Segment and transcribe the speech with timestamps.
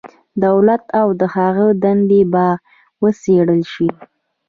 [0.45, 2.45] دولت او د هغه دندې به
[3.01, 3.89] وڅېړل شي.